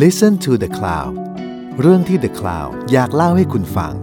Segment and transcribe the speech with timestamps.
[0.00, 1.14] Listen to the Cloud
[1.80, 3.94] เรื่องที่ The Cloud อยากเล่าให้คุณฟัง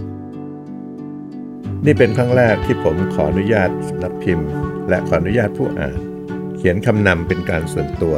[1.86, 4.50] นี่เป็นครั้งแรกที่ผมขออนุญาตสำนักพิมพ์
[4.89, 6.00] และขออนุญาตผู้อ่าน
[6.55, 8.18] เขียนคำนำเป็นการส่วนตัว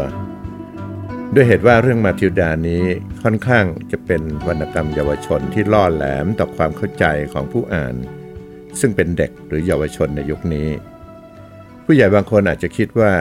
[1.34, 2.84] ด้วยเหตุว่าเรื่องมาทิวดานี้
[3.24, 7.96] ค่อนข้างจะเป็นวรรณกรรมเยาวชนที่ล่อแหลมต่อความเข้าใจของผู้อ่าน
[8.80, 10.70] ซึ่งเป็นเด็กหรือเยาวชนในยุคนี้
[11.86, 13.14] ผู้ใหญ่บางคนอาจจะคิดว่า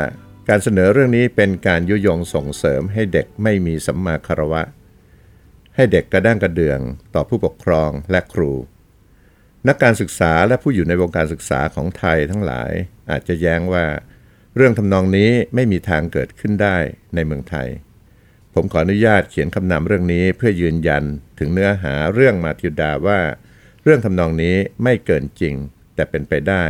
[0.53, 4.63] การเสนอเรื่องนี้เป็นการยุยงส่งเสริมให้เด็กไม่มีสัมมาคารวะ
[5.75, 6.81] ให้เด็กกระด้างกระเดือง
[7.15, 8.53] ต่อผู้ปกครองและครู
[9.69, 12.73] นักการศึกษาและผู้อยู่ในวงการศึกษาของไทยทั้งหลาย
[13.11, 13.85] อาจจะแย้งว่า
[14.57, 16.77] เรื่องทำนองนี้ไม่มีทางเกิดขึ้นได้
[17.15, 17.69] ในเมืองไทย
[18.55, 21.05] ผมขออนุญาตเขียนคำนำเรื่องนี้เพื่อยืนยัน
[21.39, 23.21] ถึงเนื้อหาเรื่องมาทิวดาว่า
[23.83, 25.55] เรื่องทำนองนี้ไม่เกินจริง
[25.95, 26.65] แต่เป็นไปได้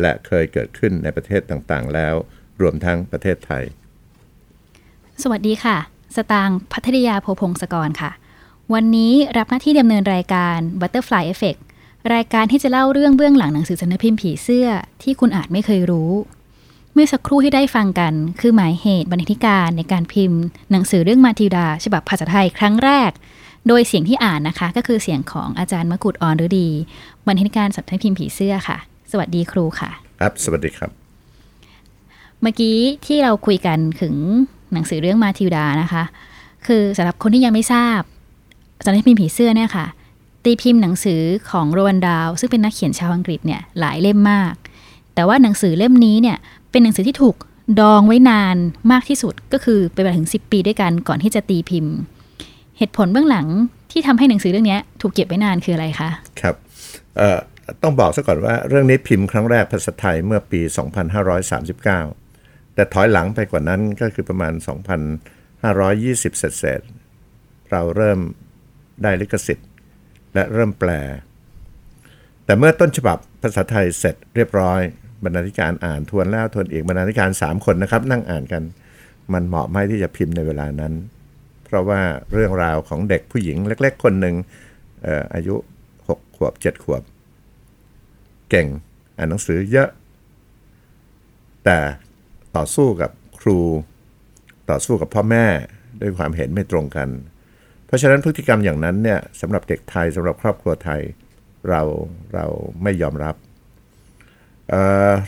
[0.00, 2.16] และเคยเกิดขึ้นในประเทศต่างๆ แล้ว
[2.62, 3.64] รวมทั้งประเทศไทย
[5.22, 5.76] สวัสดีค่ะ
[6.16, 8.10] สตางค์พัทยาโพพงศกรค่ะ
[8.74, 11.60] วันนี้รับหน้าที่ดำเนินรายการ Butterfly Effect
[12.14, 14.68] รายการที่จะเล่าเรื่องเบื้องหลังหนังสือสนพิมพ์ผีเสื้อ
[15.02, 16.12] ที่คุณอาจไม่เคยรู้
[16.92, 23.10] เมื่อสักครู่ที่ได้ฟังกัน คือหมายเหตุบรรณาธิการในการพิมพ์ หนังสือเรื่องมาทิวดา ฉบับภาษาไทยครั้งแรก
[23.68, 26.68] โดยเสียงที่อ่านนะคะ ก็คือเสียงของอาจารย์มกุฎอ่อนฤดี
[27.26, 28.78] บรรณาธิการสำนักพิมพ์ผีเสื้อค่ะ
[29.10, 31.01] สวัสดีครูค่ะ ครับ สวัสดีครับ
[32.42, 32.76] เมื่อกี้
[33.06, 34.14] ที่เราคุยกันถึง
[34.72, 36.02] หนังสือเรื่องมาทิวดานะคะ
[36.66, 38.00] คือสำหรับคนที่ยังไม่ทราบ
[38.84, 39.86] สำนักพิมพ์ผีเสื้อเนี่ยค่ะ
[40.44, 41.20] ตีพิมพ์หนังสือ
[41.50, 44.54] ของโรวันดาว ซึ่งเป็นนักเขียนชาวอังกฤษเนี่ยหลายเล่มมาก
[45.14, 46.36] แต่ว่าหนังสือเล่มนี้เนี่ย
[46.70, 47.36] เป็นหนังสือที่ถูก
[47.80, 48.56] ดองไว้นาน
[48.92, 51.94] มากที่สุดก็คือเป็นเวลาถึง 10 ปีด้วยกันก่อนที่จะตีพิมพ์
[52.78, 53.46] เหตุผลเบื้องหลัง
[53.90, 56.54] ที่ทำให้หนังสือเรื่องนี้ถูกเก็บไว้นานคืออะไรคะ ครับ
[57.82, 60.60] ต้องบอกซะก่อนว่าเรื่องนี้พิมพ์ครั้งแรกภาษาไทยเมื่อปี
[61.42, 62.21] 2539
[62.74, 64.52] แต่ถอยหลังไปกว่านั้นก็คือประมาณ
[65.22, 68.18] 2,520 เศษๆเราเริ่ม
[69.02, 69.68] ได้ลิขสิทธิ์
[70.34, 70.90] และเริ่มแปล
[72.44, 74.80] แต่เมื่อต้นฉบับภาษาไทยเสร็จเรียบร้อย
[75.24, 78.62] บรรณาธิการอ่านทวนแล้วทวนอีกบรรณาธิการ 3 คนนะครับ นั่งอ่านกัน
[79.32, 80.92] มันเหมาะไหมที่จะพิมพ์ในเวลานั้น
[81.64, 82.00] เพราะว่า
[82.32, 84.34] เรื่องราวของเด็กผู้หญิงเล็ก ๆ คนหนึ่ง
[85.06, 85.54] อออายุ
[85.96, 87.02] 6 ขวบ 7 ขวบ
[88.50, 88.66] เก่ง
[89.16, 89.88] อ่านหนังสือเยอะ
[91.64, 91.78] แต่
[92.56, 93.58] ต่อสู้กับครู
[94.70, 95.46] ต่อสู้กับพ่อแม่
[96.00, 97.08] ด้วยความเห็นไม่ตรงกัน
[97.86, 101.00] เพราะฉะนั้นพฤติกรรมอย่างนั้นเนี่ยสำหรับเด็กไทยสำหรับครอบครัวไทย
[101.68, 101.82] เรา
[102.34, 102.46] เรา
[102.82, 103.34] ไม่ยอมรับ
[104.68, 104.72] เ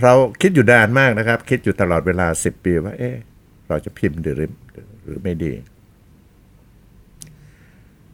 [0.03, 0.13] เรา
[0.43, 3.17] คิดอยู่นานมากนะครับ คิดอยู่ตลอดเวลา 10 ปีว่า เอ๊ะ
[3.69, 4.51] เราจะพิมพ์หรือ
[5.05, 5.53] หรือไม่ดี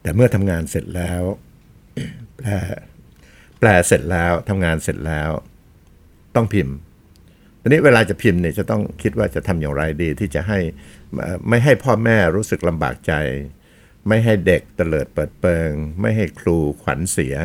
[0.01, 1.21] แต่เมื่อทำงานเสร็จแล้ว
[2.37, 2.49] แปล
[3.59, 5.29] แปลเสร็จแล้วทำงานเสร็จแล้ว
[6.35, 6.75] ต้องพิมพ์
[7.61, 10.59] ทีนี้เวลาจะพิมพ์เนี่ยจะต้องคิดว่าจะทำอย่างไรดี ที่จะให้
[11.49, 13.13] ไม่ให้พ่อแม่รู้สึกลำบากใจ
[14.07, 17.35] ไม่ให้เด็กเตลิดเปิดเปิง ไม่ให้ครูขวัญเสีย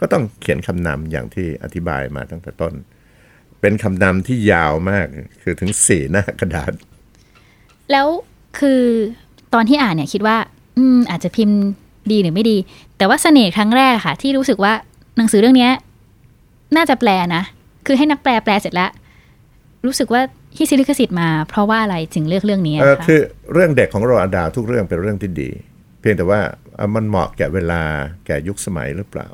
[0.00, 2.74] ก็ต้องเขียนคำนำอย่างที่อธิบายมาตั้งแต่ต้น
[3.60, 5.06] เป็นคำนำที่ยาวมาก
[5.42, 6.72] คือถึงสี่หน้ากระดาษ
[7.92, 8.06] แล้ว
[8.58, 8.82] คือ
[9.54, 10.36] ตอนที่อ่านเนี่ยคิดว่า
[10.76, 11.58] อืม อาจจะพิมพ์
[12.10, 12.56] ดีหรือไม่ดี
[12.98, 14.72] แต่ว่าเสน่ห์ครั้งแรกค่ะ ที่รู้สึกว่า
[15.16, 15.70] หนังสือเรื่องนี้
[16.76, 17.42] น่าจะแปลนะ
[17.86, 18.90] คือให้นักแปลแปลเสร็จแล้ว
[19.86, 20.22] รู้สึกว่า
[20.56, 23.20] ที่ซิลิคสิทธิ์มาเพราะว่าอะไรถึงเลือกเรื่องนี้เออคะคือ
[23.52, 25.50] เรื่องเด็กของโรอัลดาทุกเรื่องเป็นเรื่องที่ดี
[26.00, 26.40] เพียงแต่ว่า
[26.94, 27.82] มันเหมาะแก่เวลา
[28.26, 29.28] แก่ยุคสมัยหรือเปล่า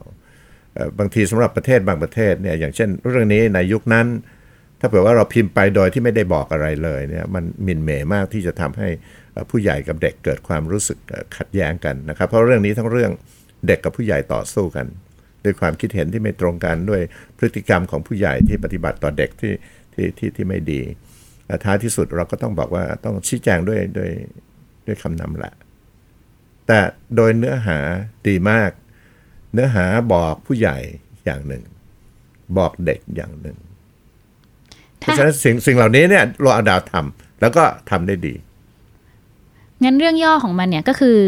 [0.99, 4.07] บางทีสำหรับประเทศบางประเทศเนี่ยอย่างเช่น เรื่องนี้ในยุคนั้น
[4.81, 8.89] ถ้าเผื่อว่าเราพิมพ์ไปโดยที่ไม่ได้บอกอะไรเลยเนี่ยมันมินเมมากที่จะทำให้
[9.51, 10.99] ผู้ใหญ่กับเด็กเกิดความรู้สึก
[11.37, 13.11] ขัดแย้งกันนะครับ เพราะเรื่องนี้ทั้งเรื่อง
[13.67, 14.87] เด็กกับผู้ใหญ่ต่อสู้กัน
[15.45, 17.03] ด้วยความคิดเห็นที่ไม่ตรงกันด้วย
[17.39, 19.53] พฤติกรรมของผู้ใหญ่ที่ปฏิบัติต่อเด็กที่
[19.95, 20.81] ที่ที่ที่ไม่ดี
[21.47, 24.11] และท้ายที่สุดเราก็ต้องบอกว่าต้องชี้แจงด้วยด้วย
[24.87, 25.55] ด้วยคำนำแหละ
[26.67, 26.81] แต่
[27.17, 27.79] โดยเนื้อหา
[28.29, 28.71] ดีมาก
[29.53, 30.79] เนื้อหาบอกผู้ใหญ่
[31.25, 31.63] อย่างหนึ่ง
[32.59, 33.57] บอกเด็กอย่างหนึ่ง
[34.99, 38.35] เพถ้าราะฉะนั้นสิ่งสิ่งเหล่านี้เนี่ยโรอัลดาวทำแล้วก็ทำได้ดี
[39.85, 41.19] งั้นเรื่องย่อของมันเนี่ยก็คือ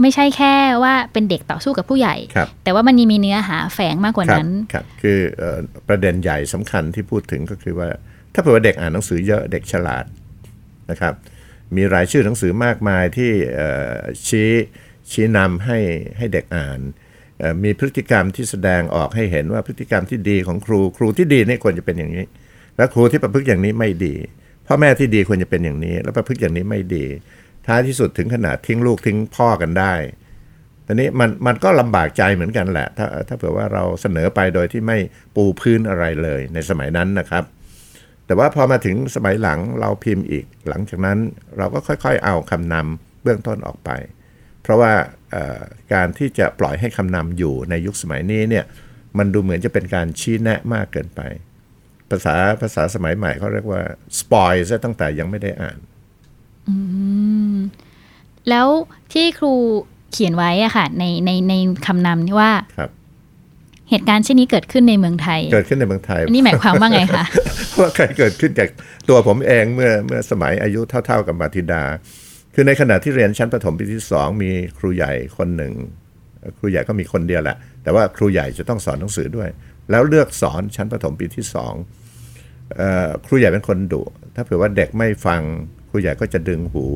[0.00, 5.58] ไม่ใช่แค่ว่าเป็นเด็กต่อสู้กับผู้ใหญ่ครับแต่ว่ามันมีเนื้อหาแฝงมากกว่าครับนั้น ครับ คือเอ่อ
[5.88, 7.88] ประเด็นใหญ่สำคัญที่พูดถึงก็คือว่า
[8.32, 10.04] ถ้าเผื่อว่าเด็กอ่านหนังสือเยอะเด็กฉลาด
[10.90, 11.14] นะครับ
[11.76, 13.30] มีรายชื่อหนังสือมากมายที่
[14.28, 14.50] ชี้
[15.10, 15.78] ชี้นำให้
[16.18, 16.80] ให้เด็กอ่าน
[17.64, 22.24] มีพฤติกรรมที่แสดงออกให้เห็นว่าพฤติกรรมที่ดีของครูครูที่ดีนี่ควรจะเป็นอย่างนี้
[22.76, 24.14] และครูที่ประพฤติอย่างนี้ไม่ดี
[24.66, 27.06] พ่อแม่ที่ดีควรจะเป็นอย่างนี้ แล้วประพฤติอย่างนี้ไม่ดี
[27.66, 29.94] ท้ายที่สุดถึงขนาดทิ้งลูกทิ้งพ่อกันได้
[30.86, 34.98] ตอนนี้มันมันก็ลำบากใจเหมือนกันแหละ ถ้าถ้าเผื่อว่าเราเสนอไปโดยที่ไม่
[35.36, 37.44] ปูพื้นอะไรเลยในสมัยนั้นนะครับ
[38.32, 41.18] แต่ว่าพอมาถึงสมัยหลังเราพิมพ์อีก หลังจากนั้น
[41.58, 43.90] เราก็ค่อยๆเอาคำนำเบื้องต้นออกไป
[44.62, 44.92] เพราะว่า
[45.30, 45.60] เอ่อ
[45.92, 48.64] การที่จะปล่อยให้คำนำอยู่ในยุคสมัยนี้เนี่ย
[49.18, 51.20] มันดูเหมือนจะเป็นการชี้แนะมากเกินไป
[52.10, 53.82] ภาษาภาษาสมัยใหม่เขาเรียกว่า
[54.18, 55.78] สปอยซะตั้งแต่ยังไม่ได้อ่าน
[58.48, 58.66] แล้ว
[59.12, 59.54] ที่ครู
[60.12, 61.54] เขียนไว้อะค่ะในในใน
[61.86, 62.90] คำนำที่ว่าครับ
[63.92, 67.24] เหตุการณ์เช่นนี้เกิดขึ้นในเมืองไทย เกิดขึ้นในเมืองไทยอันนี้หมายความว่าไงคะ
[67.78, 68.68] ว่าเคยเกิดขึ้นจาก
[69.08, 71.82] ตัวผมเองเมื่อเมื่อสมัยอายุเท่า ๆกับมาธิดา
[72.54, 75.72] คือในขณะที่เรียนชั้นประถมปีที่สองมีครูใหญ่คนหนึ่ง
[76.58, 79.48] ครูใหญ่ก็มีคนเดียวแหละ แต่ว่าครูใหญ่จะต้องสอนหนังสือด้วย
[79.90, 81.74] แล้วเลือกสอนชั้นประถมปีที่สอง
[82.76, 84.02] เอ่อครูใหญ่เป็นคนดุ
[84.34, 85.40] ถ้าเผื่อว่าเด็กไม่ฟัง
[85.90, 86.86] ครูใหญ่ก็จะดึงหู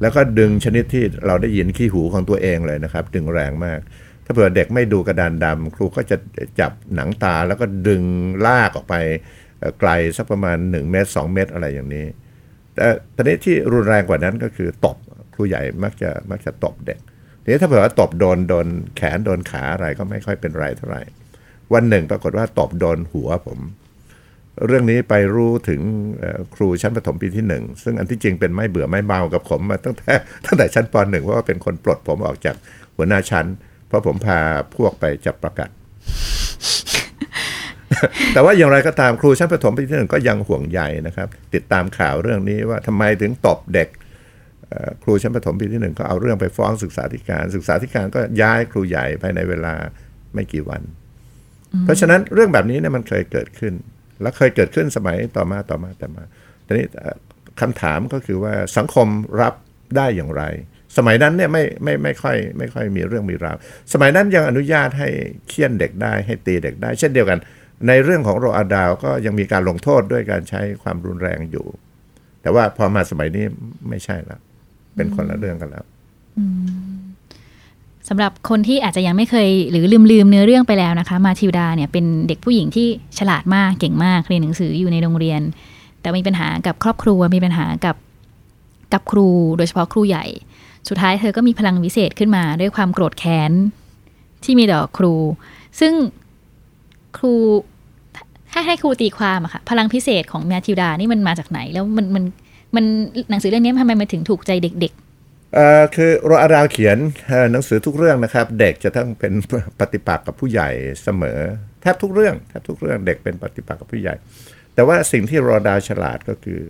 [0.00, 3.80] แล้วก็ดึงชนิดที่เราได้ยินขี้หูของตัวเองเลยนะครับ ดึงแรงมาก
[4.28, 6.16] ถ้าเผื่อเด็กไม่ดูกระดานดำครูก็จะ
[6.60, 8.02] จับหนังตาแล้วก็ดึง
[8.46, 8.94] ลากออกไป
[9.80, 12.06] ไกลสักประมาณ 1 เมตร 2 เมตรอะไรอย่างนี้
[12.74, 14.96] แต่ตอนนี้ที่รุนแรงกว่านั้นก็คือตบ
[15.34, 16.98] ครูใหญ่มักจะมักจะตบเด็ก
[17.42, 21.02] ทีนี้ถ้าเผื่อว่าตบโดนโดนแขนโดนขาอะไรก็ไม่ค่อยเป็นไรเท่าไหร่
[21.74, 23.60] วันหนึ่งปรากฏว่าตบโดนหัวผม
[24.66, 25.80] เรื่องนี้ไปรู้ถึง
[26.54, 30.12] ครูชั้นประถมปีที่หนึ่งซึ่งอันที่จริงเป็นไม่เบื่อไม่เมากับผมมาตั้งแต่
[30.44, 32.56] ตั้งแต่ชั้นปหนึ่งเพราะว่าเป็นคนปลดผมออกจาก
[32.96, 33.46] หัวหน้าชั้น
[33.88, 34.40] เพราะผมพา
[34.76, 35.70] พวกไปจับประกัด
[38.32, 43.88] แต่ว่าอย่างไรก็ตามครูชั้นประถมปีที่หนึ่งก็ยังห่วงใยนะครับ ติดตามข่าวเรื่องนี้ว่าทำไมถึงตบเด็ก
[45.02, 49.74] ครูชั้นประถมปีที่หนึ่งก็เอาเรื่องไปฟ้องศึกษาธิการ ศึกษาธิการก็ย้ายครูใหญ่ภายในเวลา
[50.34, 50.82] ไม่กี่วัน
[51.84, 53.74] เพราะฉะนั้นเรื่องแบบนี้เนี่ยมันเคยเกิดขึ้น
[54.22, 56.22] และเคยเกิดขึ้นสมัยต่อมาต่อมาต่อมา
[56.66, 56.86] ทีนี้
[57.60, 59.08] คำถามก็คือว่าสังคม
[59.40, 59.54] รับ
[59.96, 60.42] ได้อย่างไร
[60.96, 63.56] สมัยนั้นเนี่ยไม่ไม่ไม่ค่อยไม่ค่อยมีเรื่องมีราว
[63.92, 65.08] สมัยนั้นยังอนุญาตให้
[65.48, 67.38] เคี่ยนเด็กได้ให้ตีเด็กได้ เช่นเดียวกัน
[67.88, 71.66] ในเรื่องของโรอาดาวก็ยังมีการลงโทษด้วยการใช้ความรุนแรงอยู่
[72.42, 73.44] แต่ว่าพอมาสมัยนี้
[73.88, 74.40] ไม่ใช่แล้ว
[74.96, 75.84] เป็นคนละเรื่องกันแล้ว
[78.08, 82.88] สำหรับคนที่อาจจะยังไม่เคยหรือลืมลืมเนื้อเรื่องไปแล้วนะคะ มาทิวดาเนี่ยเป็นเด็กผู้หญิงที่
[83.18, 85.40] ฉลาดมากเก่งมากเรียนหนังสืออยู่ในโรงเรียน
[86.00, 87.96] แต่มีปัญหากับครอบครัวมีปัญหากับ
[88.92, 90.24] กับครู โดยเฉพาะครูใหญ่
[90.88, 93.52] สุดท้ายเธอก็มีพลังวิเศษขึ้นมาด้วยความโกรธแค้น
[94.44, 95.14] ที่มีต่อครู
[95.80, 95.92] ซึ่ง
[97.18, 97.34] ครู
[98.52, 102.24] ถ้าให้ครูตีความอะค่ะพลังพิเศษของแมทิวดานี่มันมาจากไหน แล้วมันมัน
[102.76, 102.84] มัน
[103.30, 106.98] หนังสือเรื่องนี้ทำไมมันถึงถูกใจเด็กๆเอ่อคือโรอาดาวเขียน
[107.52, 109.32] หนังสือทุกเรื่องนะครับ เด็กจะต้องเป็น
[109.80, 110.68] ปฏิปักษ์กับผู้ใหญ่
[111.02, 111.38] เสมอ
[111.82, 114.14] แทบทุกเรื่องแทบทุกเรื่องเด็กเป็นปฏิปักษ์กับผู้ใหญ่
[114.74, 116.60] แต่ว่าสิ่งที่โรอดาวฉลาดก็คือ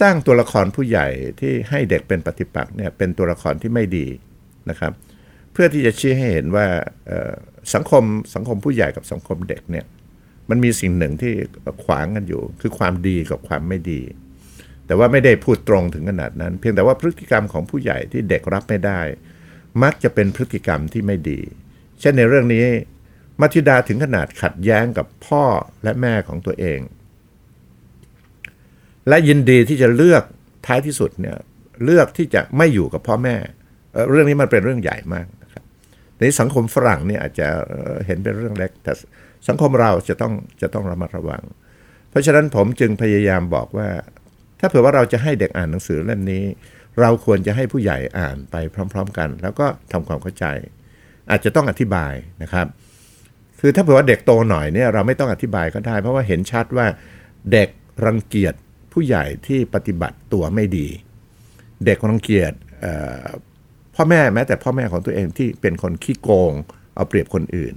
[0.00, 1.08] สร้างตัวละครผู้ใหญ่
[1.40, 4.06] ที่ให้เด็กเป็นปฏิปักษ์เนี่ยเป็นตัวละครที่ไม่ดี
[4.70, 4.92] นะครับ
[5.52, 6.66] เพื่อที่จะชี้ให้เห็นว่า
[7.74, 8.04] สังคม
[8.34, 9.86] สังคมผู้ใหญ่กับสังคมเด็กเนี่ย
[10.50, 11.32] มันมีสิ่งหนึ่งที่
[11.84, 14.00] ขวางกันอยู่ คือความดีกับความไม่ดี
[14.86, 19.00] แต่ว่าไม่ได้พูดตรงถึงขนาดนั้น เพียงแต่ว่าพฤติกรรมของผู้ใหญ่ที่เด็กรับไม่ได้
[19.82, 21.40] มักจะเป็นพฤติกรรมที่ไม่ดี
[22.00, 22.66] เช่นในเรื่องนี้
[23.40, 25.44] มัทิดาถึงขนาดขัดแย้งกับพ่อ
[25.82, 26.78] และแม่ของตัวเอง
[29.08, 30.22] และยินดีที่จะเลือก
[30.66, 31.36] ท้ายที่สุดเนี่ย
[31.84, 33.36] เลือกที่จะไม่อยู่กับพ่อแม่
[34.10, 35.64] เรื่องนี้มันเป็นเรื่องใหญ่มากนะครับ
[36.18, 38.92] ในสังคมฝรั่งเนี่ยอาจจะเอ่อเห็นเป็นเรื่องเล็กแต่
[39.48, 40.32] สังคมเราจะต้อง
[40.62, 41.42] จะต้องระมัดระวัง
[42.10, 43.88] เพราะฉะนั้นผมจึงพยายามบอกว่า
[44.60, 46.44] ถ้าเผื่อว่าเราจะให้เด็กอ่านหนังสือเล่มนี้
[47.00, 48.56] เราควรจะให้ผู้ใหญ่อ่านไป
[48.92, 50.44] พร้อม ๆ กัน แล้วก็ทำความเข้าใจ
[51.30, 52.66] อาจจะต้องอธิบายนะครับ
[53.60, 56.86] คือถ้าเผื่อว่าเด็กโตหน่อยเนี่ยเราไม่ต้องอธิบายก็ได้ เพราะว่าเห็นชัดว่า
[57.52, 57.68] เด็ก
[58.04, 58.54] รังเกียจ
[58.98, 60.88] ผู้ใหญ่ที่ปฏิบัติตัวไม่ดี
[61.84, 63.26] เด็กรังเกียจเอ่อ
[63.94, 66.52] พ่อแม่แม้แต่พ่อแม่ของตัวเองที่เป็นคนขี้โกง
[66.94, 67.74] เอาเปรียบคนอื่น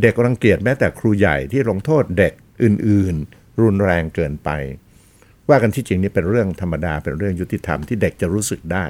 [0.00, 4.50] เด็กรังเกียจแม้แต่ครูใหญ่ที่ลงโทษเด็กอื่น ๆ รุนแรงเกินไป
[5.48, 8.86] ว่ากันที่จริงนี่เป็นเรื่องธรรมดาเป็นเรื่องยุติธรรมที่เด็กจะรู้สึกได้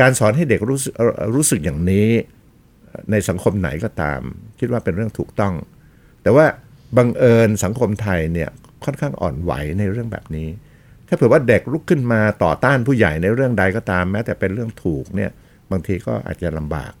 [0.00, 2.08] การสอนให้เด็กรู้สึกเอ่อรู้สึกอย่างนี้
[3.10, 4.20] ในสังคมไหนก็ตาม
[4.58, 5.54] คิดว่าเป็นเรื่องถูกต้อง
[6.22, 6.46] แต่ว่า
[6.96, 8.50] บังเอิญสังคมไทยเนี่ย
[8.84, 10.48] ค่อนข้างอ่อนไหวในเรื่องแบบนี้
[11.08, 15.30] ถ้าเผื่อว่าเด็กลุกขึ้นมาต่อต้านผู้ใหญ่ในเรื่องใดก็ตามแม้แต่เป็นเรื่องถูกเนี่ย
[15.70, 16.92] บางทีก็อาจจะลำบาก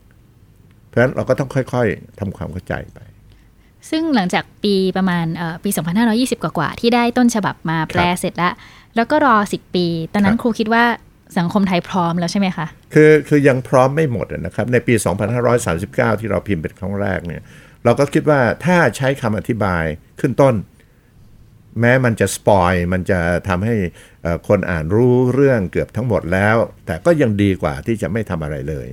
[0.86, 5.70] เพราะฉะนั้นเราก็ต้องค่อยๆทำความเข้าใจไปๆซึ่งหลังจากปีประมาณเอ่อปี
[6.06, 8.52] 2520 กว่าๆที่ได้ต้นฉบับมาแปลเสร็จแล้ว
[8.96, 10.84] แล้วก็รอ 10 ปี ตอนนั้คนรับครูคิดว่า
[11.38, 14.94] สังคมไทยพร้อมแล้วใช่ไหมคะ คือคือยังพร้อมไม่หมดนะครับ ในปี
[15.56, 17.42] 2539 ที่เราพิมพ์เป็นครั้งแรกเนี่ย
[17.84, 19.84] เราก็คิดว่าถ้าใช้คำอธิบาย
[20.20, 20.54] ขึ้นต้น
[21.80, 23.18] แม้มันจะสปอยมันจะ
[23.48, 23.74] ทำให้
[24.48, 26.56] คนอ่านรู้เรื่องเกือบทั้งหมดแล้ว
[26.86, 28.86] แต่ก็ยังดีกว่าที่จะไม่ทำอะไรเลย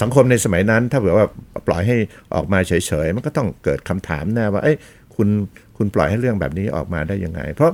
[0.00, 1.26] สังคมในสมัยนั้น ถ้าเผื่อว่า
[1.66, 1.96] ปล่อยให้
[2.34, 2.72] ออกมาเฉ
[3.04, 4.76] ยๆ มันก็ต้องเกิดคำถามแน่ว่าเอ้ย
[5.16, 5.28] คุณ
[5.76, 7.70] คุณปล่อยให้เรื่องแบบนี้ออกมาได้ยังไง เพราะ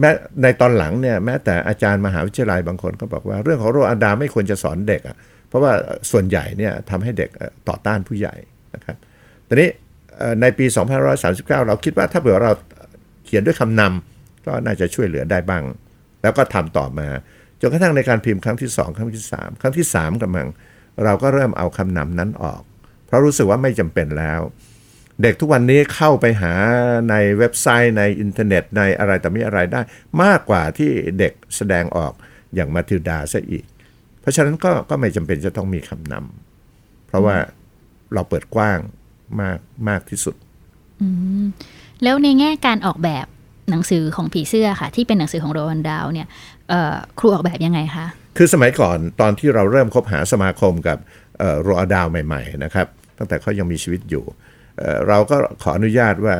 [0.00, 0.10] แม้
[0.42, 5.16] ในตอนหลังเนี่ยแม้แต่อาจารย์มหาวิทยาลัยบางคนก็บอกว่า เรื่องของโรคอันดาไม่ควรจะสอนเด็กอะ
[5.48, 5.72] เพราะว่า
[6.10, 7.30] ส่วนใหญ่เนี่ยทำให้เด็ก
[7.68, 8.34] ต่อต้านผู้ใหญ่
[8.74, 8.96] นะครับ
[9.48, 9.68] ตอนนี้
[10.40, 10.66] ในปี
[11.16, 12.52] 2539 เราคิดว่าถ้าเผื่อเรา
[13.34, 15.62] ขียนด้วยคำนำก็น่าจะช่วยเหลือได้บ้าง
[16.22, 17.08] แล้วก็ทำต่อมา
[17.60, 20.48] จนกระทั่งในการพิมพ์ครั้งที่ 2 ครั้งที่ 3 ครั้งที่3กำลัง
[21.04, 22.62] เราก็เริ่มเอาคำนำนั้นออก
[23.06, 24.40] เพราะรู้สึกว่าไม่จำเป็นแล้ว
[25.22, 26.52] เด็กทุกวันนี้เข้าไปหา
[27.10, 29.80] ในเว็บไซต์ในอินเทอร์เน็ตในอะไรแต่ไม่อะไรได้
[30.22, 32.12] มากกว่าที่เด็กแสดงออก
[32.54, 33.64] อย่างมาทิลดาซะอีก
[34.20, 37.36] เพราะฉะนั้นก็ก็ไม่จำเป็นจะต้องมีคำนำเพราะว่า
[38.14, 38.78] เราเปิดกว้าง
[39.40, 40.36] มากมากที่สุด
[42.02, 43.26] แล้วในแง่การออกแบบ
[43.70, 46.28] หนังสือของผีเสื้อค่ะ ที่เป็นหนังสือของโรวันดาวเนี่ย
[47.18, 50.98] ครูออกแบบยังไงคะคือสมัยก่อนตอนที่เราเริ่มคบหาสมาคมกับ
[51.62, 52.86] โรอดาวใหม่ๆนะครับ
[53.18, 54.24] ตั้งแต่เขายังมีชีวิตอยู่
[55.08, 56.36] เราก็ขออนุญาตว่า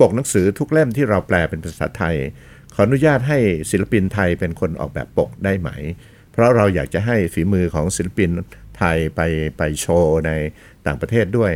[0.00, 2.16] ปกหนังสือทุกเล่มที่เราแปลเป็นภาษาไทย
[2.74, 3.38] ขออนุญาตให้
[3.70, 5.70] ศิลปินไทยเป็นคนออกแบบปกได้ไหม
[6.32, 8.30] เพราะเราอยากจะให้ฝีมือของศิลปิน
[8.78, 9.20] ไทยไป
[9.58, 10.30] ไปโชว์ใน
[10.86, 11.52] ต่างประเทศด้วย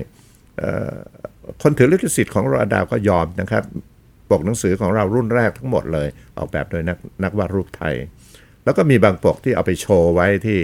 [1.62, 3.64] คนถือลิขสิทธิ์ของรอดาวก็ยอมนะครับ
[4.30, 7.94] ปกหนังสือของเรารุ่นแรกทั้งหมดเลย ออกแบบโดยนักนักวาดรูปไทย
[8.64, 10.58] แล้วก็มีบางปกที่เอาไปโชว์ไว้ที่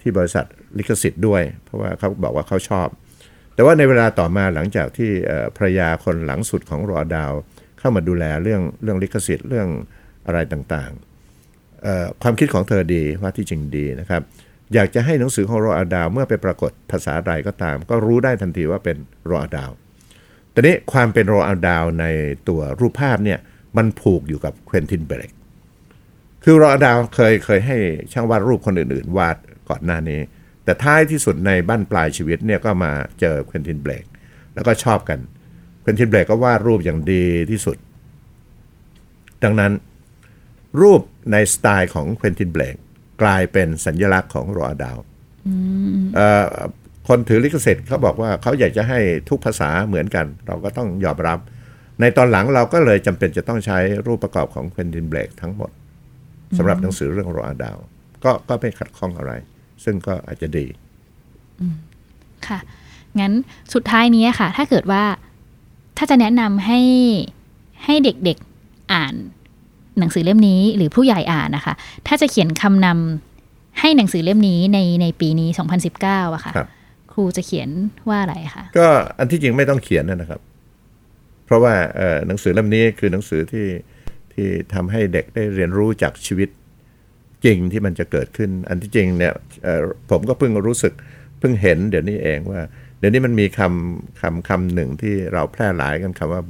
[0.00, 0.44] ที่บริษัท
[0.78, 2.88] ลิขสิทธิ์ด้วย เพราะว่าเขาบอกว่าเขาชอบ
[3.54, 5.10] แต่ว่าในเวลาต่อมาหลังจากที่
[5.56, 7.32] ภรรยาคนหลังสุดของรอดาว
[7.78, 9.68] เข้ามาดูแลเรื่องเรื่องลิขสิทธิ์เรื่อง
[10.26, 14.22] อะไรต่างๆความคิดของเธอดีว่าที่จริงดีนะครับ
[14.74, 18.96] อยากจะให้หนังสือของโรอาดาว เมื่อไปปรากฏภาษาใดก็ตาม ก็รู้ได้ทันทีว่าเป็น
[19.26, 19.70] โรอาดาว
[20.54, 22.06] ต่นี้ความเป็นโรอาดาวใน
[22.48, 23.38] ตัวรูปภาพเนี่ย
[23.76, 25.32] มันผูกอยู่กับเควินตินเบรก
[26.44, 27.76] คือโรอาดาวเคยเคยให้
[28.12, 29.36] ช่างวาดรูปคนอื่นๆ วาด
[29.68, 30.20] ก่อนหน้านี้
[30.64, 34.04] แต่ท้ายที่สุดในบั้นปลายชีวิตเนี่ยก็มาเจอเควนตินเบลก
[34.54, 35.18] แล้วก็ชอบกัน
[35.80, 37.76] เควนตินเบลกก็วาดรูปอย่างดีที่สุด
[39.42, 39.72] ดังนั้น
[40.80, 41.00] รูป
[41.32, 42.76] ในสไตล์ของเควนตินเบลก
[43.22, 44.98] กลายเป็นสัญลักษณ์ของโรอัลด์ดาห์ล
[47.08, 48.98] คนถือลิขสิทธิ์เขาบอกว่าเขาอยากจะให้
[49.28, 51.38] ทุกภาษาเหมือนกัน เราก็ต้องยอมรับ
[52.00, 55.70] ในตอนหลังเราก็เลยจำเป็นจะต้องใช้รูปประกอบของเควนตินเบลกทั้งหมด
[56.58, 57.78] สำหรับหนังสือเรื่องโรอาดาว
[58.24, 59.32] ก็ก็ไม่ขัดข้องอะไร
[59.84, 60.66] ซึ่งก็อาจจะดี
[62.46, 62.58] ค่ะ
[63.20, 63.32] งั้น
[63.74, 65.04] สุดท้ายนี้ค่ะ ถ้าเกิดว่า
[65.96, 66.80] ถ้าจะแนะนำให้
[67.84, 69.14] ให้เด็กๆอ่าน
[70.00, 71.74] หนังสือเล่มนี้หรือผู้ใหญ่อ่านนะคะ
[72.06, 75.48] ถ้าจะเขียนคำนำให้หนังสือเล่มนี้ในในปีนี้
[75.92, 76.58] 2019อะค่ะค
[77.12, 77.68] ครูจะเขียน
[78.08, 78.88] ว่าอะไรคะก็
[79.18, 80.40] อันที่จริงไม่ต้องเขียนนะครับ
[81.46, 81.74] เพราะว่า
[82.26, 83.66] หนังสือเล่มนี้คือหนังสือที่
[84.32, 86.48] ที่ทำให้เด็กได้เรียนรู้จากชีวิต
[87.44, 89.32] จริงที่มันจะเกิดขึ้น อันที่จริงเนี่ย
[90.10, 90.92] ผมก็เพิ่งรู้สึก
[91.38, 92.60] เพิ่งเห็นเดี๋ยวนี้เองว่า
[92.98, 96.42] เดี๋ยวนี้มันมีคำคำคำหนึ่งที่เราแพร่หลายกันคำว่า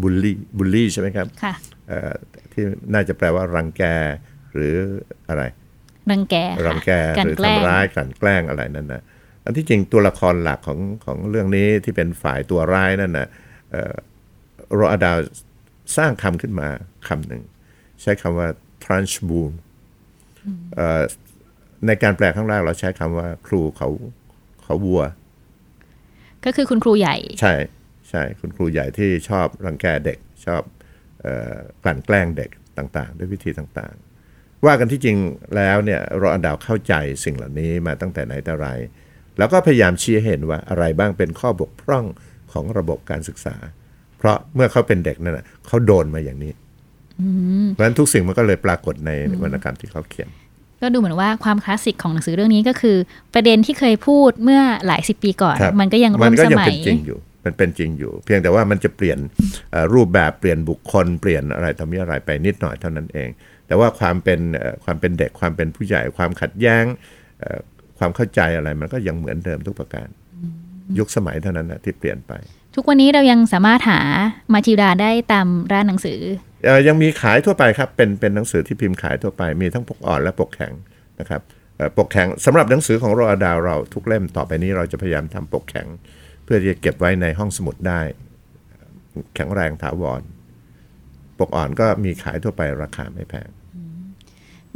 [0.00, 1.54] บูลลี่บูลลี่ใช่ไหมครับค่ะ
[2.52, 3.82] ที่น่าจะแปลว่ารังแก
[4.54, 4.74] หรือ
[5.28, 5.42] อะไร
[6.10, 6.34] รังแก
[6.66, 6.90] รังแก
[7.24, 9.02] หรือทำร้ายกลั่นแกล้งอะไรนั่นนะ
[9.44, 13.28] อันที่จริงตัวละครหลักของของเรื่องนี้ที่เป็นฝ่ายตัวร้ายนั่นนะ
[14.74, 15.16] โรอาดาว
[15.96, 16.68] สร้างคำขึ้นมา
[17.08, 17.42] คำหนึ่ง
[18.02, 18.48] ใช้คำว่า
[18.84, 19.50] t r a n s b o o m
[21.86, 23.88] ในการแปลข้างล่างเราใช้คำว่าครูเขา
[24.64, 25.02] เขาวัว
[26.44, 30.62] ก็คือคุณครูใหญ่ ใช่ใช่คุณครูใหญ่ที่ชอบรังแกเด็ก ชอบ
[31.82, 35.16] กลั่นแกล้งเด็กต่างๆ ด้วยวิธีต่างๆ ว่ากันที่จริง
[35.56, 36.94] แล้วเนี่ยเราอันดาวเข้าใจ
[37.24, 38.68] สิ่งเหล่านี้มาตั้งแต่ไหนแต่ไร
[39.38, 42.04] แล้วก็พยายามชี้เห็นว่าอะไรบ้างเป็นข้อบกพร่อง
[42.52, 43.56] ของระบบการศึกษา
[44.18, 46.52] เพราะเมื่อเขาเป็นเด็กนั่นนะเขาโดนมาอย่างนี้
[47.70, 49.10] เพราะฉะนั้นทุกสิ่งมันก็เลยปรากฏใน
[49.42, 50.28] วรรณกรรมที่เขาเขียน
[50.80, 52.96] ก็ดูเหมือนว่าความคลาสสิกของหนังสือเรื่องนี้ก็คือ
[53.34, 59.18] ประเด็นที่เคยพูดเมื่อหลายสิบปีก่อน มันก็ยังร่วมสมัยเป็นจริงอยู่ มันเป็นจริงอยู่ เพียงแต่ว่ามันจะเปลี่ยน
[59.94, 63.28] รูปแบบเปลี่ยนบุคคลเปลี่ยนอะไรทำอะไรไปนิดหน่อยเท่านั้นเอง
[63.66, 64.40] แต่ว่าความเป็น
[64.84, 66.84] ความเป็นเด็กความเป็นผู้ใหญ่ความขัดแย้ง
[67.98, 70.08] ความเข้าใจอะไรมันก็ยังเหมือนเดิมทุกประการ
[70.98, 72.32] ยุคสมัยเท่านั้นนะที่เปลี่ยนไป
[72.74, 74.00] ทุกวันนี้เรายังสามารถหา
[74.52, 76.20] มาทิวดาได้ตามร้านหนังสือ
[76.86, 80.72] ยังมีขายทั่วไปครับเป็นเป็นหนังสือที่พิมพ์ขายทั่วไป มีทั้งปกอ่อนและปกแข็ง
[81.20, 81.42] นะครับ
[81.98, 85.86] ปกแข็งสำหรับหนังสือของโรอาดาวเราทุกเล่มต่อไปนี้เราจะพยายามทำปกแข็ง
[86.44, 88.00] เพื่อจะเก็บไว้ในห้องสมุดได้
[89.34, 90.22] แข็งแรงถาวร
[91.38, 93.48] ปกอ่อนก็มีขายทั่วไปราคาไม่แพง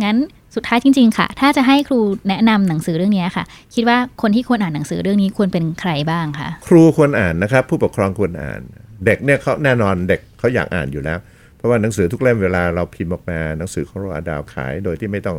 [0.03, 0.17] งั้น
[0.55, 3.45] สุดท้ายจริง ๆ ค่ะ ถ้าจะให้ครูแนะนำหนังสือเรื่องนี้ค่ะ
[3.75, 8.61] คิดว่าคนที่ควรอ่านหนังสือเรื่องนี้ควรเป็นใครบ้างคะครูควรอ่านนะครับ ผู้ปกครองควรอ่าน
[9.07, 11.19] เด็กเนี่ยเขาแน่นอนเด็กเขาอยากอ่านอยู่แล้ว
[11.57, 15.39] เพราะว่าหนังสือทุกเล่มเวลาเราพิมพ์ออกมาหนังสือของเราดาวขาย โดยที่ไม่ต้อง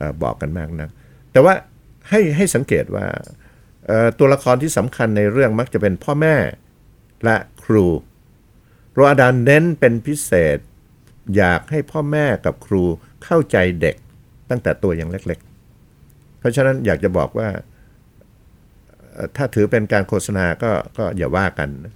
[0.00, 0.90] อบอกกันมากนะัก
[1.32, 1.54] แต่ว่า
[2.08, 3.06] ให้ให้สังเกตว่า
[4.18, 6.36] ตัวละครที่สำคัญในเรื่องมักจะเป็นพ่อแม่
[7.24, 7.86] และครู
[8.94, 10.58] โรอาดานเน้นเป็นพิเศษ
[11.36, 12.82] อยากให้พ่อแม่กับครู
[13.24, 13.96] เข้าใจเด็ก
[14.50, 17.48] ตั้งแต่ตัวยังเล็กๆ เพราะฉะนั้นอยากจะบอกว่า
[19.12, 21.94] เอ่อถ้าถือเป็นการโฆษณาก็ก็อย่าว่ากันนะ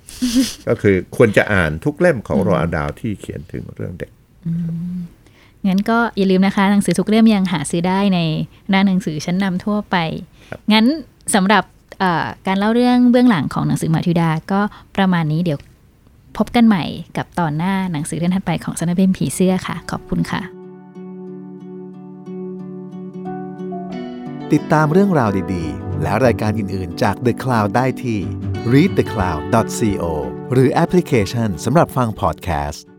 [0.69, 4.11] ก็คือควรจะอ่านทุกเล่มของโรอัลดาวที่เขียนถึงเรื่องเด็ก
[5.69, 8.19] งั้นก็อย่าลืมนะคะหนังสือทุกเล่มยังหาซื้อได้ใน
[8.71, 9.97] หน้าหนังสือชั้นนำทั่วไป
[10.73, 10.87] งั้น
[11.35, 11.72] สำหรับเอ่อ
[12.47, 14.61] การเล่าเรื่องเบื้องหลังของหนังสือมาทิวดาก็
[14.97, 15.59] ประมาณนี้เดี๋ยว
[16.39, 16.85] พบกันใหม่
[17.17, 20.41] กับตอนหน้าหนังสือเล่มถัดไปของสนับเป็นผีเสื้อค่ะ ขอบคุณค่ะ
[24.53, 28.19] ติดตามเรื่องราวดีๆ และรายการอื่นๆ จาก The Cloud ได้ที่
[28.73, 30.05] readthecloud.co
[30.53, 32.92] หรือแอปพลิเคชันสำหรับฟังพอดแคสต์